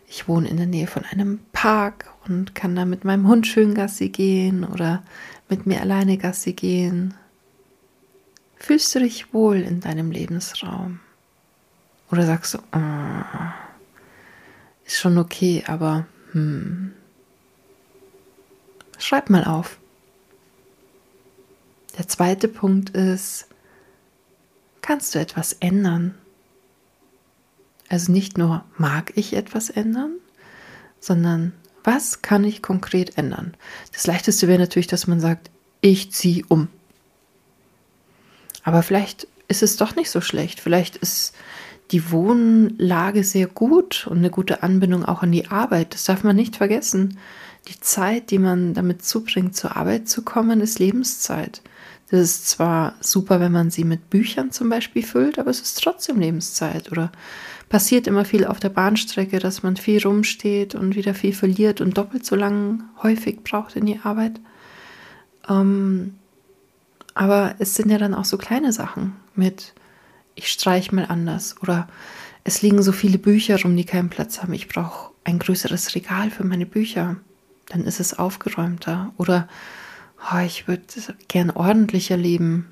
[0.08, 3.74] Ich wohne in der Nähe von einem Park und kann da mit meinem Hund schön
[3.74, 5.04] Gassi gehen oder
[5.50, 7.14] mit mir alleine Gassi gehen.
[8.58, 11.00] Fühlst du dich wohl in deinem Lebensraum?
[12.12, 13.52] Oder sagst du, oh,
[14.86, 16.94] ist schon okay, aber hm.
[18.98, 19.81] Schreib mal auf.
[21.98, 23.48] Der zweite Punkt ist,
[24.82, 26.16] kannst du etwas ändern?
[27.90, 30.14] Also nicht nur mag ich etwas ändern,
[31.00, 33.54] sondern was kann ich konkret ändern?
[33.92, 35.50] Das leichteste wäre natürlich, dass man sagt,
[35.82, 36.70] ich ziehe um.
[38.64, 40.60] Aber vielleicht ist es doch nicht so schlecht.
[40.60, 41.34] Vielleicht ist
[41.92, 45.94] die Wohnlage sehr gut und eine gute Anbindung auch an die Arbeit.
[45.94, 47.18] Das darf man nicht vergessen.
[47.68, 51.62] Die Zeit, die man damit zubringt, zur Arbeit zu kommen, ist Lebenszeit.
[52.12, 55.82] Das ist zwar super, wenn man sie mit Büchern zum Beispiel füllt, aber es ist
[55.82, 56.92] trotzdem Lebenszeit.
[56.92, 57.10] Oder
[57.70, 61.98] passiert immer viel auf der Bahnstrecke, dass man viel rumsteht und wieder viel verliert und
[61.98, 64.42] doppelt so lang häufig braucht in die Arbeit.
[65.48, 66.16] Ähm,
[67.14, 69.74] aber es sind ja dann auch so kleine Sachen mit,
[70.36, 71.88] ich streich mal anders oder
[72.44, 74.52] es liegen so viele Bücher rum, die keinen Platz haben.
[74.52, 77.16] Ich brauche ein größeres Regal für meine Bücher.
[77.70, 79.14] dann ist es aufgeräumter.
[79.18, 79.48] Oder
[80.32, 80.84] oh, ich würde
[81.28, 82.68] gern ordentlicher leben.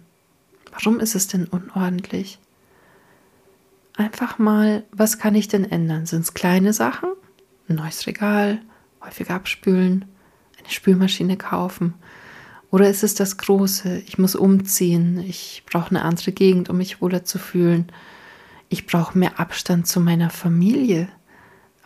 [0.72, 2.40] Warum ist es denn unordentlich?
[3.96, 6.06] Einfach mal, was kann ich denn ändern?
[6.06, 7.10] Sind es kleine Sachen?
[7.68, 8.62] Ein neues Regal,
[9.04, 10.06] häufiger abspülen,
[10.58, 11.96] eine Spülmaschine kaufen?
[12.72, 14.00] Oder ist es das Große?
[14.06, 17.92] Ich muss umziehen, ich brauche eine andere Gegend, um mich wohler zu fühlen.
[18.70, 21.10] Ich brauche mehr Abstand zu meiner Familie.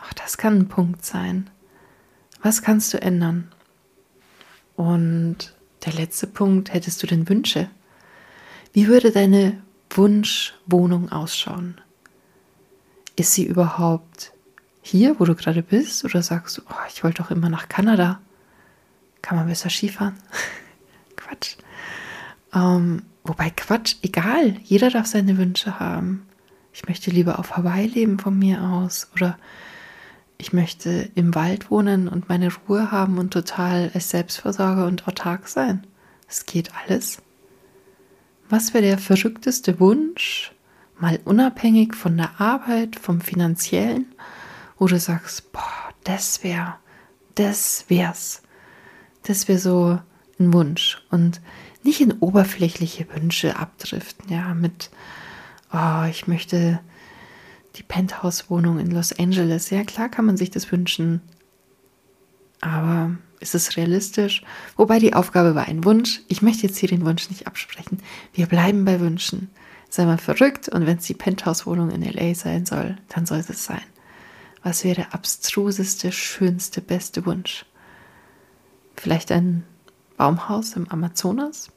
[0.02, 1.48] Auch das kann ein Punkt sein.
[2.42, 3.50] Was kannst du ändern?
[4.76, 5.53] Und
[5.84, 7.68] der letzte Punkt, hättest du denn Wünsche?
[8.72, 11.80] Wie würde deine Wunschwohnung ausschauen?
[13.16, 14.32] Ist sie überhaupt
[14.82, 16.04] hier, wo du gerade bist?
[16.04, 18.20] Oder sagst du, oh, ich wollte doch immer nach Kanada?
[19.22, 20.16] Kann man besser Skifahren?
[21.16, 21.56] Quatsch.
[22.52, 26.26] Ähm, wobei Quatsch, egal, jeder darf seine Wünsche haben.
[26.72, 29.08] Ich möchte lieber auf Hawaii leben von mir aus.
[29.14, 29.38] Oder
[30.38, 35.48] ich möchte im Wald wohnen und meine Ruhe haben und total als Selbstversorger und autark
[35.48, 35.86] sein.
[36.28, 37.22] Es geht alles.
[38.48, 40.52] Was wäre der verrückteste Wunsch,
[40.98, 44.06] mal unabhängig von der Arbeit, vom finanziellen,
[44.78, 45.62] wo du sagst, boah,
[46.04, 46.74] das wäre,
[47.34, 48.42] das wär's.
[49.22, 49.98] Das wäre so
[50.38, 51.40] ein Wunsch und
[51.82, 54.90] nicht in oberflächliche Wünsche abdriften, ja, mit,
[55.72, 56.80] oh, ich möchte
[57.76, 59.70] die Penthouse-Wohnung in Los Angeles.
[59.70, 61.20] Ja, klar kann man sich das wünschen.
[62.60, 64.42] Aber ist es realistisch?
[64.76, 66.22] Wobei die Aufgabe war ein Wunsch.
[66.28, 67.98] Ich möchte jetzt hier den Wunsch nicht absprechen.
[68.32, 69.50] Wir bleiben bei Wünschen.
[69.90, 73.64] Sei mal verrückt und wenn es die Penthouse-Wohnung in LA sein soll, dann soll es
[73.64, 73.84] sein.
[74.62, 77.66] Was wäre der abstruseste, schönste, beste Wunsch?
[78.96, 79.64] Vielleicht ein
[80.16, 81.70] Baumhaus im Amazonas?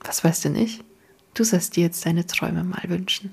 [0.00, 0.84] Was weiß denn ich?
[1.34, 3.32] Du sollst dir jetzt deine Träume mal wünschen.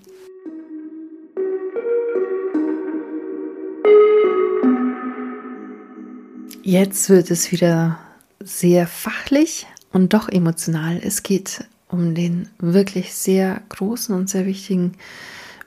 [6.70, 7.98] Jetzt wird es wieder
[8.40, 11.02] sehr fachlich und doch emotional.
[11.04, 14.92] Es geht um den wirklich sehr großen und sehr wichtigen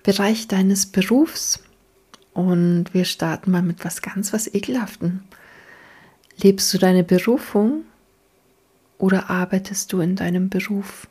[0.04, 1.58] Bereich deines Berufs.
[2.34, 5.24] Und wir starten mal mit was ganz was Ekelhaften.
[6.36, 7.82] Lebst du deine Berufung
[8.96, 11.08] oder arbeitest du in deinem Beruf?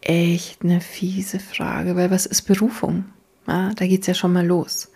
[0.00, 3.04] Echt eine fiese Frage, weil was ist Berufung?
[3.46, 4.90] Ja, da geht es ja schon mal los.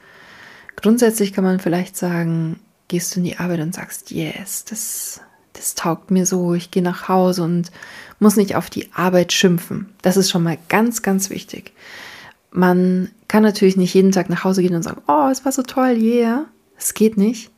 [0.75, 5.20] Grundsätzlich kann man vielleicht sagen, gehst du in die Arbeit und sagst, yes, das,
[5.53, 7.70] das taugt mir so, ich gehe nach Hause und
[8.18, 9.92] muss nicht auf die Arbeit schimpfen.
[10.03, 11.72] Das ist schon mal ganz, ganz wichtig.
[12.51, 15.62] Man kann natürlich nicht jeden Tag nach Hause gehen und sagen, oh, es war so
[15.62, 16.46] toll, yeah.
[16.79, 17.51] Es geht nicht.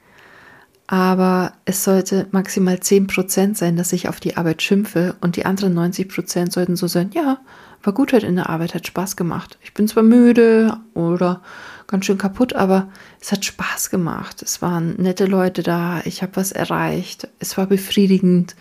[0.87, 5.79] Aber es sollte maximal 10% sein, dass ich auf die Arbeit schimpfe und die anderen
[5.79, 7.39] 90% sollten so sein, ja,
[7.83, 9.59] war gut heute in der Arbeit, hat Spaß gemacht.
[9.63, 11.43] Ich bin zwar müde oder
[11.89, 14.43] ganz schön kaputt, aber es hat Spaß gemacht.
[14.43, 18.55] Es waren nette Leute da, ich habe was erreicht, es war befriedigend.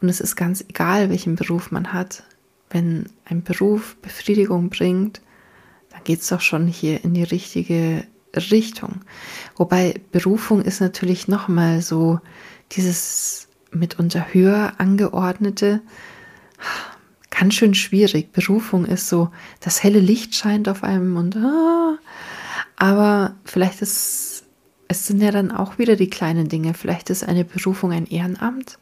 [0.00, 2.22] Und es ist ganz egal, welchen Beruf man hat.
[2.70, 5.20] Wenn ein Beruf Befriedigung bringt,
[5.90, 8.04] dann geht es doch schon hier in die richtige
[8.34, 9.00] Richtung.
[9.56, 12.20] Wobei Berufung ist natürlich nochmal so
[12.72, 15.80] dieses mitunter höher angeordnete,
[17.30, 18.32] ganz schön schwierig.
[18.32, 19.30] Berufung ist so,
[19.60, 21.98] das helle Licht scheint auf einem und ah,
[22.76, 24.36] aber vielleicht ist
[24.88, 26.74] es sind ja dann auch wieder die kleinen Dinge.
[26.74, 28.78] Vielleicht ist eine Berufung ein Ehrenamt.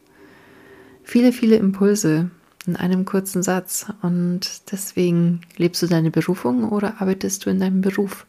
[1.03, 2.29] Viele, viele Impulse
[2.67, 3.87] in einem kurzen Satz.
[4.01, 8.25] Und deswegen lebst du deine Berufung oder arbeitest du in deinem Beruf?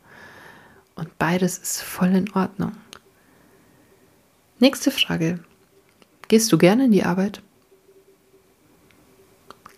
[0.95, 2.73] Und beides ist voll in Ordnung.
[4.59, 5.41] Nächste Frage.
[6.29, 7.43] Gehst du gerne in die Arbeit?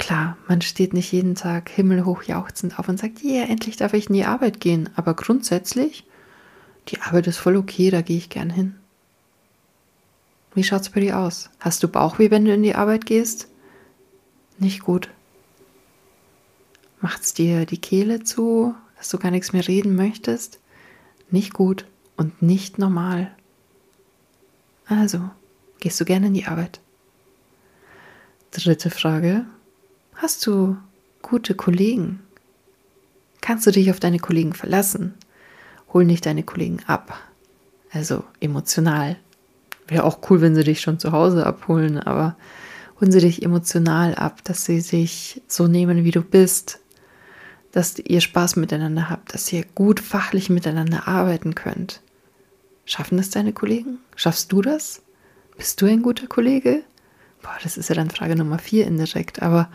[0.08, 3.92] Klar, man steht nicht jeden Tag himmelhoch jauchzend auf und sagt, ja, yeah, endlich darf
[3.92, 4.88] ich in die Arbeit gehen.
[4.96, 6.06] Aber grundsätzlich,
[6.88, 8.76] die Arbeit ist voll okay, da gehe ich gern hin.
[10.54, 11.50] Wie schaut es bei dir aus?
[11.60, 13.48] Hast du Bauchweh, wenn du in die Arbeit gehst?
[14.58, 15.10] Nicht gut.
[17.02, 20.58] Macht's dir die Kehle zu, dass du gar nichts mehr reden möchtest?
[21.30, 21.84] Nicht gut
[22.16, 23.30] und nicht normal.
[24.86, 25.28] Also,
[25.80, 26.80] gehst du gerne in die Arbeit?
[28.52, 29.44] Dritte Frage.
[30.20, 30.76] Hast du
[31.22, 32.18] gute Kollegen?
[33.40, 35.14] Kannst du dich auf deine Kollegen verlassen?
[35.92, 37.16] Hol nicht deine Kollegen ab.
[37.92, 39.14] Also emotional.
[39.87, 42.37] Wäre auch cool, wenn sie dich schon zu Hause abholen, aber
[43.00, 46.81] holen sie dich emotional ab, dass sie sich so nehmen, wie du bist,
[47.70, 52.02] dass ihr Spaß miteinander habt, dass ihr gut fachlich miteinander arbeiten könnt.
[52.87, 53.98] Schaffen das deine Kollegen?
[54.16, 55.00] Schaffst du das?
[55.57, 56.83] Bist du ein guter Kollege?
[57.48, 59.70] Boah, das ist ja dann Frage Nummer vier indirekt, aber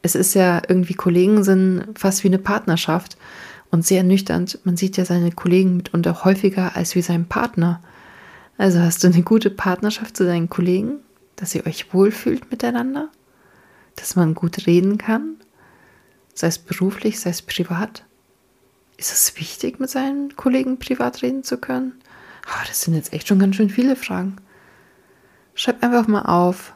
[0.00, 3.18] es ist ja irgendwie Kollegen sind fast wie eine Partnerschaft
[3.70, 4.60] und sehr ernüchternd.
[4.64, 7.82] Man sieht ja seine Kollegen mitunter häufiger als wie seinen Partner.
[8.56, 11.00] Also hast du eine gute Partnerschaft zu deinen Kollegen,
[11.36, 13.10] dass ihr euch wohlfühlt miteinander,
[13.96, 15.36] dass man gut reden kann,
[16.32, 18.06] sei es beruflich, sei es privat.
[18.96, 21.92] Ist es wichtig, mit seinen Kollegen privat reden zu können?
[22.46, 24.36] Oh, das sind jetzt echt schon ganz schön viele Fragen.
[25.54, 26.72] Schreib einfach mal auf,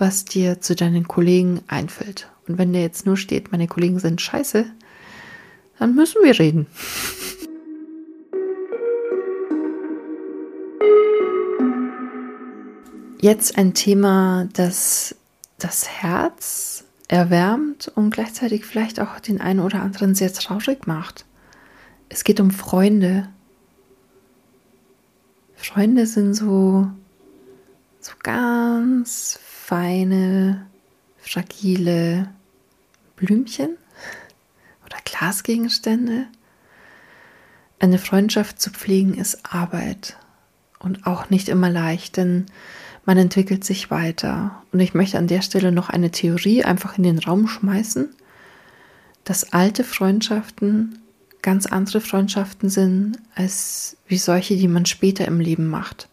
[0.00, 2.28] was dir zu deinen Kollegen einfällt.
[2.48, 4.64] Und wenn dir jetzt nur steht, meine Kollegen sind scheiße,
[5.78, 6.66] dann müssen wir reden.
[13.20, 15.14] Jetzt ein Thema, das
[15.58, 21.26] das Herz erwärmt und gleichzeitig vielleicht auch den einen oder anderen sehr traurig macht.
[22.08, 23.28] Es geht um Freunde.
[25.56, 26.88] Freunde sind so,
[28.00, 29.38] so ganz
[29.70, 30.66] feine,
[31.18, 32.28] fragile
[33.14, 33.76] Blümchen
[34.84, 36.26] oder Glasgegenstände.
[37.78, 40.16] Eine Freundschaft zu pflegen ist Arbeit
[40.80, 42.46] und auch nicht immer leicht, denn
[43.04, 44.60] man entwickelt sich weiter.
[44.72, 48.08] Und ich möchte an der Stelle noch eine Theorie einfach in den Raum schmeißen,
[49.22, 50.98] dass alte Freundschaften
[51.42, 56.08] ganz andere Freundschaften sind als wie solche, die man später im Leben macht.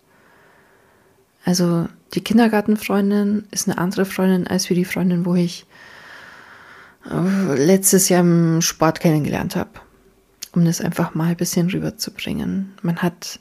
[1.43, 5.65] Also die Kindergartenfreundin ist eine andere Freundin als wie die Freundin, wo ich
[7.09, 9.69] äh, letztes Jahr im Sport kennengelernt habe,
[10.53, 12.73] um das einfach mal ein bisschen rüberzubringen.
[12.81, 13.39] Man hat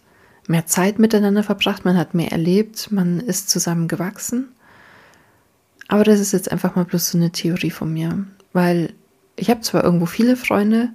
[0.49, 4.49] mehr Zeit miteinander verbracht, man hat mehr erlebt, man ist zusammen gewachsen.
[5.89, 8.93] Aber das ist jetzt einfach mal bloß so eine Theorie von mir, weil
[9.37, 10.91] ich habe zwar irgendwo viele Freunde,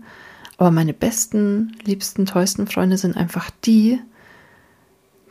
[0.58, 4.00] aber meine besten, liebsten, tollsten Freunde sind einfach die,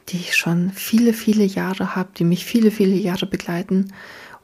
[0.08, 3.92] die ich schon viele, viele Jahre habe, die mich viele, viele Jahre begleiten.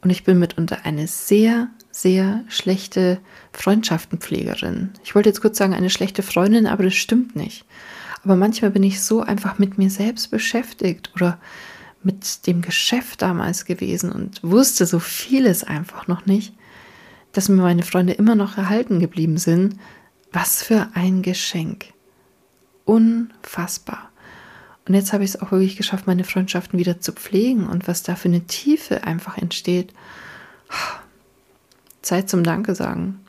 [0.02, 3.18] Und ich bin mitunter eine sehr, sehr schlechte
[3.52, 4.90] Freundschaftenpflegerin.
[5.02, 7.64] Ich wollte jetzt kurz sagen, eine schlechte Freundin, aber das stimmt nicht.
[8.22, 11.38] Aber manchmal bin ich so einfach mit mir selbst beschäftigt oder
[12.02, 16.54] mit dem Geschäft damals gewesen und wusste so vieles einfach noch nicht,
[17.32, 19.76] dass mir meine Freunde immer noch erhalten geblieben sind.
[20.32, 21.86] Was für ein Geschenk.
[22.84, 24.10] Unfassbar.
[24.86, 28.02] Und jetzt habe ich es auch wirklich geschafft, meine Freundschaften wieder zu pflegen und was
[28.02, 29.92] da für eine Tiefe einfach entsteht.
[32.02, 33.20] Zeit zum Danke sagen.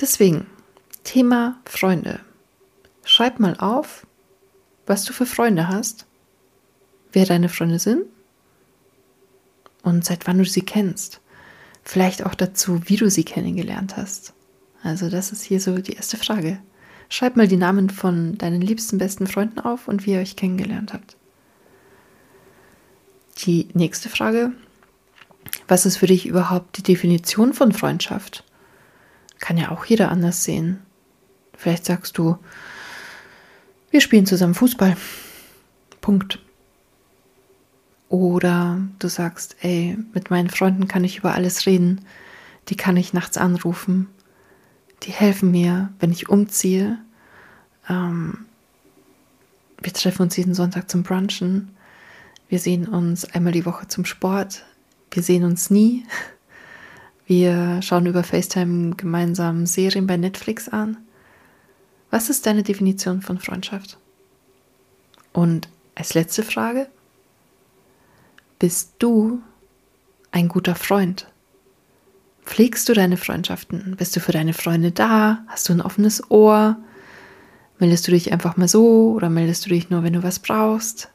[0.00, 0.46] Deswegen,
[1.04, 2.20] Thema Freunde.
[3.04, 4.06] Schreib mal auf,
[4.86, 6.06] was du für Freunde hast,
[7.12, 8.04] wer deine Freunde sind
[9.82, 11.20] und seit wann du sie kennst.
[11.84, 14.32] Vielleicht auch dazu, wie du sie kennengelernt hast.
[14.82, 16.58] Also das ist hier so die erste Frage.
[17.08, 20.92] Schreib mal die Namen von deinen liebsten besten Freunden auf und wie ihr euch kennengelernt
[20.92, 21.16] habt.
[23.38, 24.52] Die nächste Frage.
[25.68, 28.44] Was ist für dich überhaupt die Definition von Freundschaft?
[29.38, 30.80] Kann ja auch jeder anders sehen.
[31.56, 32.38] Vielleicht sagst du,
[33.90, 34.96] wir spielen zusammen Fußball.
[36.00, 36.40] Punkt.
[38.08, 42.04] Oder du sagst, ey, mit meinen Freunden kann ich über alles reden.
[42.68, 44.08] Die kann ich nachts anrufen.
[45.04, 46.98] Die helfen mir, wenn ich umziehe.
[47.88, 48.46] Ähm,
[49.80, 51.76] wir treffen uns jeden Sonntag zum Brunchen.
[52.48, 54.64] Wir sehen uns einmal die Woche zum Sport.
[55.10, 56.04] Wir sehen uns nie.
[57.26, 60.98] Wir schauen über FaceTime gemeinsam Serien bei Netflix an.
[62.10, 63.98] Was ist deine Definition von Freundschaft?
[65.32, 66.86] Und als letzte Frage,
[68.58, 69.40] bist du
[70.32, 71.26] ein guter Freund?
[72.44, 73.96] Pflegst du deine Freundschaften?
[73.96, 75.44] Bist du für deine Freunde da?
[75.48, 76.76] Hast du ein offenes Ohr?
[77.78, 81.08] Meldest du dich einfach mal so oder meldest du dich nur, wenn du was brauchst?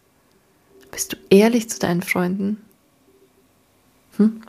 [0.92, 2.58] Bist du ehrlich zu deinen Freunden?
[4.18, 4.42] Hm?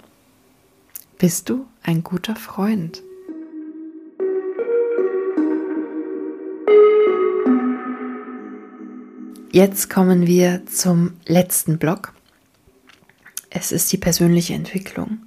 [1.19, 3.03] Bist du ein guter Freund?
[9.53, 12.15] Jetzt kommen wir zum letzten Block.
[13.51, 15.19] Es ist die persönliche Entwicklung.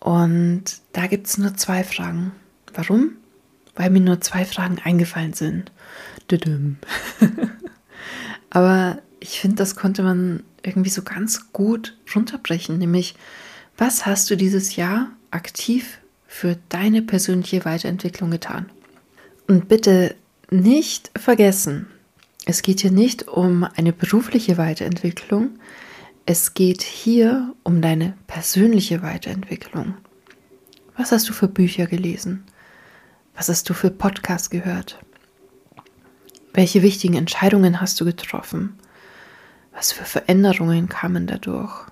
[0.00, 2.32] Und da gibt es nur zwei Fragen.
[2.74, 3.12] Warum?
[3.74, 5.72] Weil mir nur zwei Fragen eingefallen sind.
[8.50, 12.78] Aber ich finde, das konnte man irgendwie so ganz gut runterbrechen.
[12.78, 13.14] Nämlich,
[13.76, 18.70] was hast du dieses Jahr aktiv für deine persönliche Weiterentwicklung getan?
[19.46, 20.14] Und bitte
[20.50, 21.86] nicht vergessen,
[22.44, 25.50] es geht hier nicht um eine berufliche Weiterentwicklung,
[26.30, 29.94] es geht hier um deine persönliche Weiterentwicklung.
[30.94, 32.44] Was hast du für Bücher gelesen?
[33.34, 34.98] Was hast du für Podcasts gehört?
[36.52, 38.78] Welche wichtigen Entscheidungen hast du getroffen?
[39.72, 41.86] Was für Veränderungen kamen dadurch?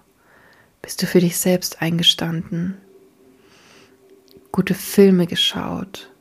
[0.83, 2.77] Bist du für dich selbst eingestanden?
[4.53, 6.13] Gute Filme geschaut?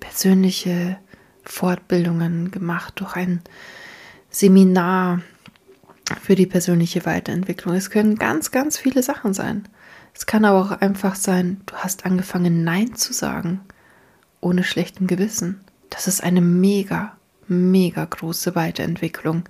[0.00, 0.98] Persönliche
[1.44, 3.42] Fortbildungen gemacht, durch ein
[4.30, 5.20] Seminar
[6.22, 7.74] für die persönliche Weiterentwicklung.
[7.74, 9.68] Es können ganz, ganz viele Sachen sein.
[10.14, 13.60] Es kann aber auch einfach sein, du hast angefangen, Nein zu sagen,
[14.40, 15.60] ohne schlechtem Gewissen.
[15.90, 19.44] Das ist eine mega, mega große Weiterentwicklung,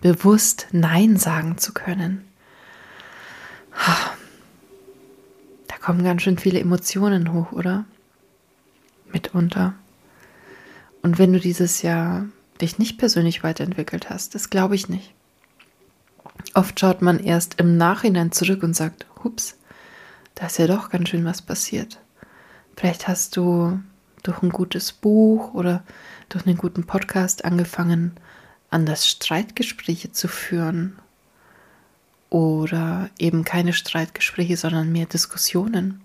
[0.00, 2.24] bewusst Nein sagen zu können.
[5.68, 7.84] Da kommen ganz schön viele Emotionen hoch, oder?
[9.12, 9.74] Mitunter.
[11.02, 12.26] Und wenn du dieses Jahr
[12.60, 15.14] dich nicht persönlich weiterentwickelt hast, das glaube ich nicht.
[16.54, 19.56] Oft schaut man erst im Nachhinein zurück und sagt, hups,
[20.34, 22.00] da ist ja doch ganz schön was passiert.
[22.76, 23.80] Vielleicht hast du
[24.22, 25.82] durch ein gutes Buch oder
[26.28, 28.12] durch einen guten Podcast angefangen,
[28.70, 30.98] anders Streitgespräche zu führen.
[32.30, 36.00] Oder eben keine Streitgespräche, sondern mehr Diskussionen.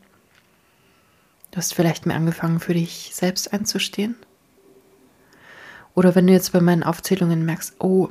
[1.51, 4.15] Du hast vielleicht mehr angefangen, für dich selbst einzustehen.
[5.95, 8.09] Oder wenn du jetzt bei meinen Aufzählungen merkst, oh,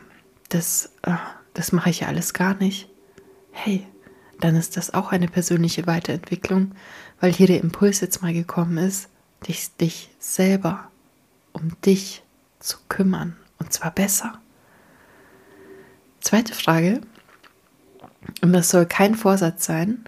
[0.48, 1.12] das, äh,
[1.56, 2.88] das mache ich ja alles gar nicht.
[3.50, 3.86] Hey,
[4.40, 6.72] dann ist das auch eine persönliche Weiterentwicklung,
[7.18, 9.08] weil hier der Impuls jetzt mal gekommen ist,
[9.48, 10.90] dich, dich selber
[11.52, 12.22] um dich
[12.60, 14.38] zu kümmern und zwar besser.
[16.20, 17.00] Zweite Frage,
[18.42, 20.04] und das soll kein Vorsatz sein,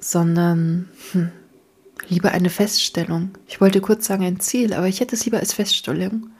[0.00, 1.30] sondern hm,
[2.08, 3.30] lieber eine Feststellung.
[3.46, 6.30] Ich wollte kurz sagen ein Ziel, aber ich hätte es lieber als Feststellung.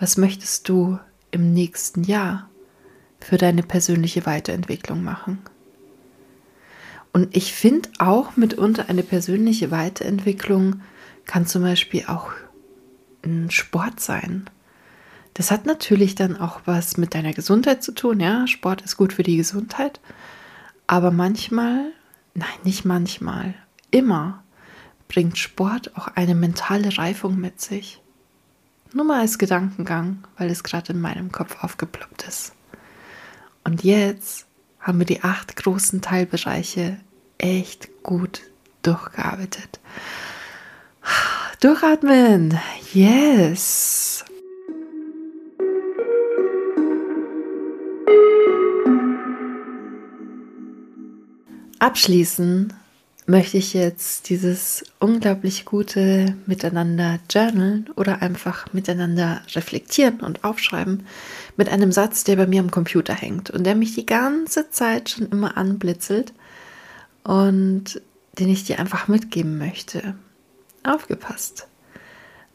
[0.00, 0.98] Was möchtest du
[1.30, 2.48] im nächsten Jahr
[3.22, 5.38] für deine persönliche Weiterentwicklung machen?
[7.12, 10.80] Und ich finde auch mitunter eine persönliche Weiterentwicklung
[11.26, 12.32] kann zum Beispiel auch
[13.24, 14.48] ein Sport sein.
[15.34, 18.20] Das hat natürlich dann auch was mit deiner Gesundheit zu tun.
[18.20, 20.00] Ja, Sport ist gut für die Gesundheit.
[20.86, 21.92] Aber manchmal,
[22.34, 23.54] nein, nicht manchmal,
[23.90, 24.42] immer
[25.08, 28.00] bringt Sport auch eine mentale Reifung mit sich.
[28.92, 32.52] Nur mal als Gedankengang, weil es gerade in meinem Kopf aufgeploppt ist.
[33.64, 34.46] Und jetzt
[34.80, 36.98] haben wir die acht großen Teilbereiche
[37.38, 38.42] echt gut
[38.82, 39.80] durchgearbeitet.
[41.60, 42.58] Durchatmen.
[42.92, 44.24] Yes.
[51.78, 52.72] Abschließen
[53.26, 61.06] möchte ich jetzt dieses unglaublich gute Miteinander journalen oder einfach miteinander reflektieren und aufschreiben
[61.56, 65.10] mit einem Satz, der bei mir am Computer hängt und der mich die ganze Zeit
[65.10, 66.32] schon immer anblitzelt
[67.22, 68.02] und
[68.38, 70.14] den ich dir einfach mitgeben möchte.
[70.82, 71.68] Aufgepasst.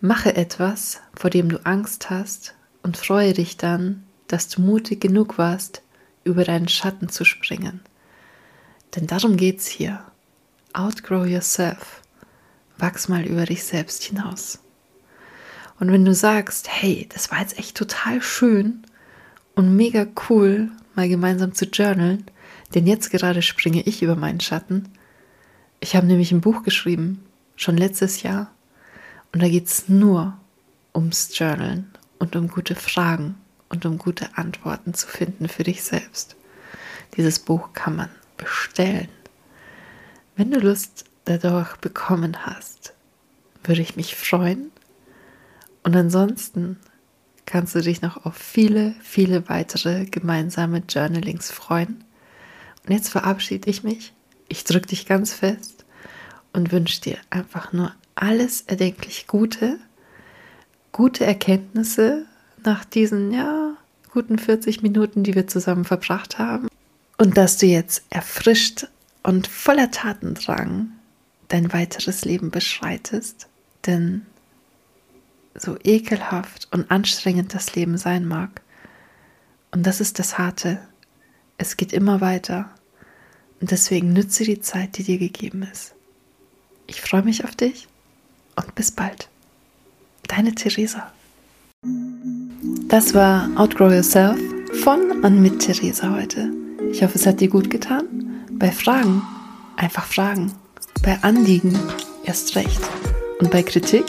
[0.01, 5.38] Mache etwas, vor dem du Angst hast und freue dich dann, dass du mutig genug
[5.38, 5.82] warst,
[6.26, 7.80] über deinen Schatten zu springen.
[8.95, 10.01] Denn darum geht's hier
[10.78, 12.01] outgrow yourself.
[12.78, 14.59] Wachs mal über dich selbst hinaus.
[15.80, 18.84] Und wenn du sagst, hey, das war jetzt echt total schön
[19.55, 22.25] und mega cool, mal gemeinsam zu journalen,
[22.73, 24.89] denn jetzt gerade springe ich über meinen Schatten.
[25.80, 27.23] Ich habe nämlich ein Buch geschrieben,
[27.55, 28.51] schon letztes Jahr,
[29.34, 30.38] und da geht es nur
[30.95, 33.36] ums Journalen und um gute Fragen
[33.69, 36.36] und um gute Antworten zu finden für dich selbst.
[37.15, 39.09] Dieses Buch kann man bestellen.
[40.38, 42.93] Wenn du Lust dadurch bekommen hast,
[43.63, 44.71] würde ich mich freuen.
[45.81, 46.77] Und ansonsten
[47.47, 52.03] kannst du dich noch auf viele, viele weitere gemeinsame Journalings freuen.
[52.85, 54.13] Und jetzt verabschiede ich mich.
[54.47, 55.85] Ich drücke dich ganz fest
[56.53, 59.79] und wünsche dir einfach nur alles erdenklich Gute,
[60.91, 62.27] gute Erkenntnisse
[62.63, 63.75] nach diesen, ja,
[64.11, 66.67] guten 40 Minuten, die wir zusammen verbracht haben.
[67.17, 68.88] Und dass du jetzt erfrischt
[69.24, 70.91] und voller Tatendrang
[71.47, 73.47] dein weiteres Leben beschreitest,
[73.86, 74.26] denn
[75.55, 78.61] so ekelhaft und anstrengend das Leben sein mag,
[79.72, 80.80] und das ist das Harte,
[81.57, 82.70] es geht immer weiter
[83.59, 85.93] und deswegen nütze die Zeit, die dir gegeben ist.
[86.88, 87.88] Ich freue mich auf dich
[88.55, 89.30] und bis bald.
[90.28, 91.11] Deine Theresa.
[92.88, 94.39] Das war Outgrow Yourself
[94.84, 96.51] von und mit Theresa heute.
[96.91, 98.26] Ich hoffe, es hat dir gut getan
[98.58, 99.22] bei Fragen
[99.76, 100.51] einfach fragen.
[101.03, 101.78] Bei Anliegen
[102.24, 102.82] erst recht.
[103.39, 104.05] Und bei Kritik,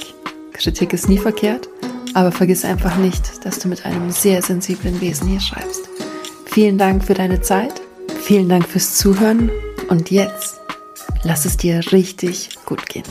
[0.53, 1.69] Kritik ist nie verkehrt,
[2.15, 5.89] aber vergiss einfach nicht, dass du mit einem sehr sensiblen Wesen hier schreibst.
[6.47, 7.81] Vielen Dank für deine Zeit,
[8.23, 9.51] vielen Dank fürs Zuhören
[9.89, 10.61] und jetzt
[11.23, 13.05] lass es dir richtig gut gehen.